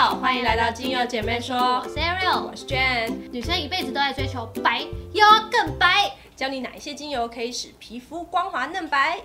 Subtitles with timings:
[0.00, 3.12] 好，欢迎来到精油姐妹说，我是 Ariel，我是 Jane。
[3.30, 4.80] 女生一辈子都在追求白，
[5.12, 9.18] 又要更白，教你哪一些精油可以使皮肤光滑嫩白。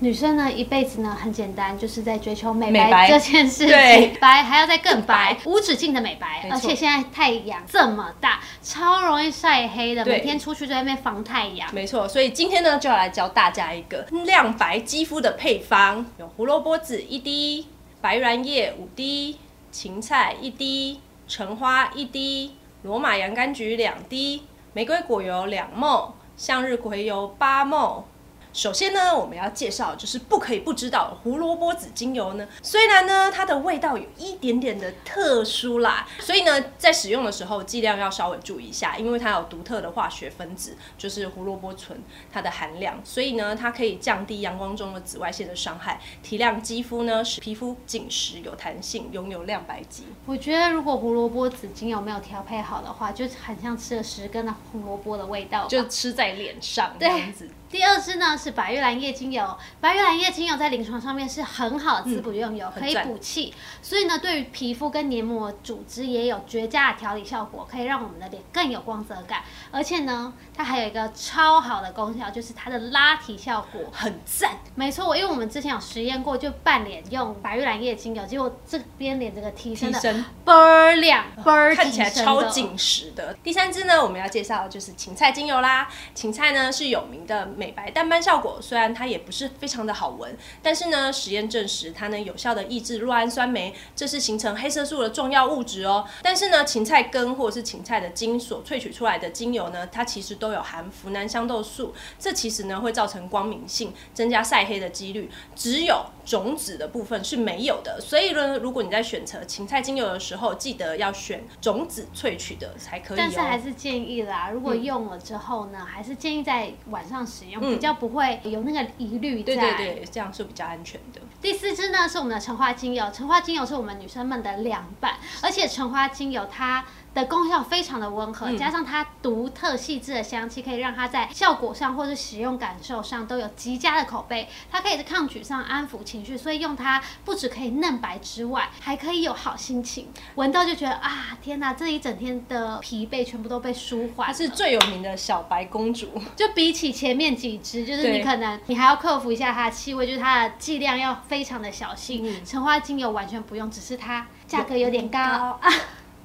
[0.00, 2.90] 女生呢一辈子呢很简单，就是在追求美美白。
[2.90, 11.72] 白这件事情，白还要再更白，无止境的美白而且现在太阳这么大，超容易晒黑的，每天出去都在外面防太阳。
[11.72, 17.68] 没错，所以今天呢就要来教大家一个亮白肌肤的配方，有胡萝卜籽一滴，
[18.00, 19.38] 白兰叶五滴，
[19.74, 28.06] 芹菜一滴，橙花一滴，罗马洋甘菊两滴，玫瑰果油两沫，向日葵油八沫。
[28.54, 42.00] 首先呢，我们要介绍就是不可以不知道胡萝卜籽精油呢，虽然呢它的味道有一点点的特殊啦，所以呢在使用的时候剂量要稍微注意一下，因为它有独特的化学分子，就是胡萝卜醇
[42.32, 50.04] 它的含量，所以呢它可以降低阳光中的紫外线的伤害，提亮肌肤呢，使皮肤紧实有弹性，拥有亮白肌。
[50.26, 55.66] 我觉得如果胡萝卜籽精油没有调配好的话，就很像吃了十根的胡萝卜的味道。
[55.66, 57.50] 就吃在脸上这样子。
[57.74, 69.42] 第二支呢是白玉兰叶精油，白玉兰叶精油在临床上面是很好的滋补用油，可以补气，所以呢对于皮肤跟黏膜组织也有绝佳的调理效果，可以让我们的脸更有光泽感。
[69.72, 73.80] 而且呢，它还有一个超好的功效，就是它的拉提效果。
[73.90, 80.00] 很赞，没错，因为我们之前有实验过，就半脸用白玉兰叶精油，结果这边脸这个提升的
[80.44, 83.34] 倍儿亮，倍儿看起来超紧实的。
[83.42, 85.88] 第三支呢，我们要介绍的就是芹菜精油啦。
[86.14, 96.06] 芹菜呢是有名的美白淡斑效果，虽然它也不是非常的好闻，但是呢，实验证实它能有效的抑制酪氨酸酶，这是形成黑色素的重要物质哦。
[96.22, 105.30] 但是呢，芹菜根或者是芹菜的茎所萃取出来的精油呢，它其实都有含呋喃香豆素，这其实呢会造成光敏性，增加晒黑的几率。
[105.56, 113.18] 只有种子的部分是没有的，所以呢，如果你在选择芹菜精油的时候，记得要选种子萃取的才可以、哦。
[113.18, 119.54] 但是还是建议啦，如果用了之后呢，还是建议在晚上使用，嗯比较不会有那个疑虑在。
[119.54, 121.20] 对对对，这样是比较安全的。
[121.40, 134.48] 第四支呢是我们的橙花精油，橙花精油是我们女生们的凉拌，而且橙花精油它的功效非常的温和，嗯加上它独特细致的香气，可以让它在效果上或是使用感受上都有极佳的口碑。
[134.70, 144.32] 它可以在抗沮丧、安抚情绪，所以用它不只可以嫩白之外，还可以有好心情，闻到就觉得啊，天哪，这一整天的疲惫全部都被舒缓它。
[144.32, 152.22] 是最有名的小白公主，就比起前面几支，就是你可能你还要克服一下它的气味，就是它的剂量要非常的小心。
[152.26, 155.60] 嗯橙花精油完全不用，只是它价格有点高啊。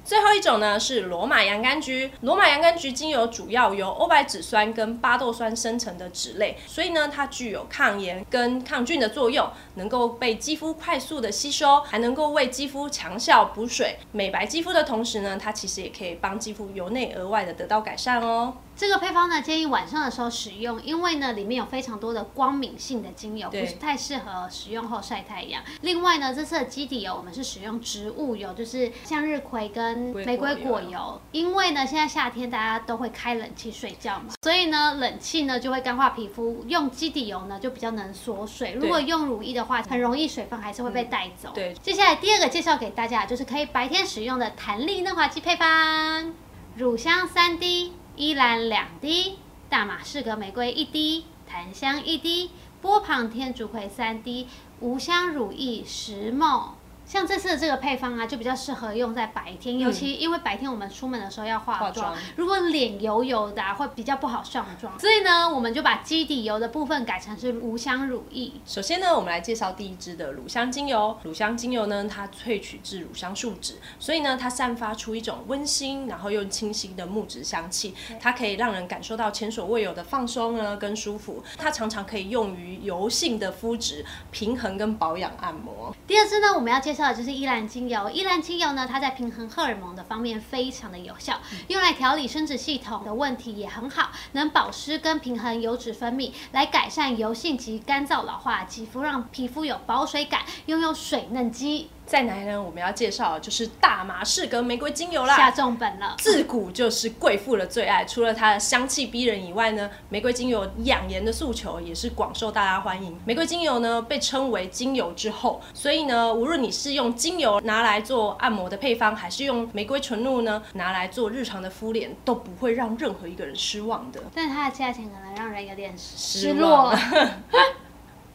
[0.02, 18.54] 最后一种呢是罗马洋甘菊，罗马洋甘菊精油主要由欧白芷酸跟巴豆酸生成的酯类，所以呢它具有抗炎跟抗菌的作用，能够被肌肤快速的吸收，还能够为肌肤强效补水、美白肌肤的同时呢，它其实也可以帮肌肤由内而外的得到改善哦。
[18.80, 25.62] 这个配方呢，建议晚上的时候使用，因为呢里面有非常多的光敏性的精油，不是太适合使用后晒太阳。
[25.82, 38.72] 另外呢，这次的基底油我们是使用植物油，就是向日葵跟玫瑰果油，因为呢现在夏天大家都会开冷气睡觉嘛，所以呢冷气呢就会干化皮肤，用基底油呢就比较能锁水。
[38.72, 41.50] 如果用乳液的话，很容易水分还是会被带走。
[41.52, 46.32] 对接下来第二个介绍给大家，就是可以白天使用的弹力嫩滑肌配方，
[46.76, 47.92] 乳香三滴。
[48.20, 49.38] 依兰两滴，
[49.70, 52.50] 大马士革玫瑰一滴，檀香一滴，
[52.82, 54.46] 波旁天竺葵三滴，
[54.80, 56.74] 无香乳液十梦。
[57.10, 68.52] 像这次的这个配方啊，就比较适合用在白天，尤其因为白天我们出门的时候要化妆，化妆如果脸油油的、啊、会比较不好上妆，所以呢，我们就把基底油的部分改成是无香乳液。
[68.64, 71.18] 首先呢，我们来介绍第一支的乳香精油。
[71.24, 77.92] 乳香精油呢，它萃取自乳香树脂，所以呢，它散发出一种温馨，然后又清新的木质香气。
[78.20, 81.42] 它可以让人感受到前所未有的放松呢跟舒服。
[81.58, 85.92] 它常常可以用于油性的肤质平衡跟保养按摩。
[86.06, 88.10] 第二支呢，我们要介绍的就是依兰精油。
[88.10, 101.88] 依兰精油呢，它在平衡荷尔蒙的方面非常的有效，用来调理生殖系统的问题也很好，能保湿跟平衡油脂分泌，来改善油性及干燥老化肌肤，让皮肤有保水感，拥有水嫩肌。
[102.10, 105.48] 再来呢，我们要介绍的就是大马士革玫瑰精油啦下。
[105.52, 106.16] 重本了。
[106.18, 113.16] 自古就是贵妇的最爱，除了它的香气逼人以外呢，玫瑰精油养颜的诉求也是广受大家欢迎。
[113.24, 124.20] 玫瑰精油呢被称为精油之后，所以呢，无论你是用精油拿来做按摩的配方，还是用玫瑰纯露呢拿来做日常的敷脸，都不会让任何一个人失望的。
[124.34, 126.98] 但是它的价钱可能让人有点失失落望。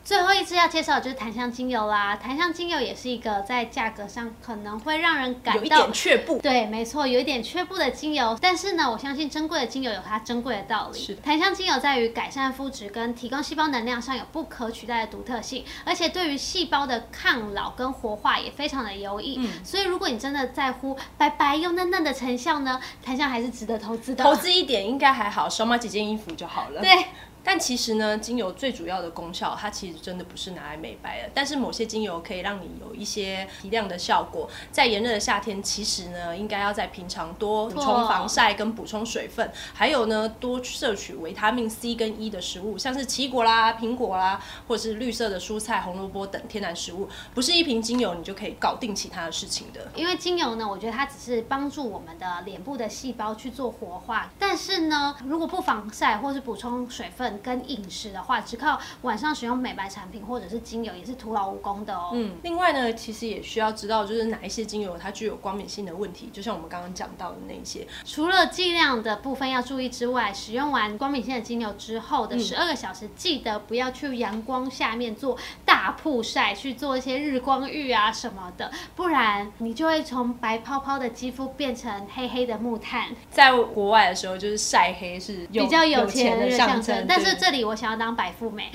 [0.05, 2.15] 最后一支要介绍的就是檀香精油啦。
[2.15, 6.37] 檀香精油也是一个在价格上可能会让人感有一到点却步。
[6.37, 10.99] 对，没错，有一点却步的精油，但是呢，我相信珍贵的精油有它珍贵的道理。
[10.99, 19.37] 是的檀香精油在于改善肤质跟提供细胞能量上有不可取代的独特性，而且对于细胞的抗老跟活化也非常的有益。
[19.39, 24.23] 嗯所以如果你真的在乎白白又嫩嫩的成效呢，檀香还是值得投资的。
[24.23, 26.81] 投资一点应该还好，少买几件衣服就好了。
[26.81, 27.05] 对。
[27.45, 31.29] 但其实呢，精油最主要的功效，它其实真的不是拿来美白的。
[31.33, 34.49] 但是某些精油可以让你有一些提亮的效果。
[34.71, 47.07] 在炎热的夏天，其实呢，应该要在平常多补充防晒跟补充水分，还有呢，多摄取维他命 C 跟 E 的食物，像是奇异果啦、苹果啦，或者是绿色的蔬菜、红萝卜等天然食物。
[47.35, 49.91] 不是一瓶精油你就可以搞定其他的事情的。
[49.93, 62.11] 因为精油呢，我觉得它只是帮助我们的脸部的细胞去做活化，但是呢，如果不防晒或是补充水分跟饮食的话，只靠晚上使用美白产品或者是精油也是徒劳无功的哦。
[62.13, 67.87] 嗯，另外呢，其实也需要知道，就是哪一些精油它具有光敏性的问题，就像我们刚刚讲到的那些。
[68.03, 75.37] 除了剂量的部分要注意之外，使用完光敏性的精油之后的嗯十二个小时，记得不要去阳光下面做
[75.85, 83.09] 大曝晒，去做一些日光浴啊什么的，不然你就会从白泡泡的肌肤变成黑黑的木炭。
[83.29, 88.71] 在国外的时候，就是晒黑是有比较有有钱的的象征，但是这里我想要当白富美。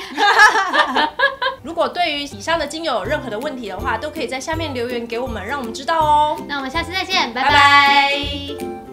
[1.65, 6.41] 如果对于以上的精油有任何的问题的话，都可以在下面留言给我们，让我们知道哦。
[6.47, 8.90] 那我们下次再见，拜拜拜拜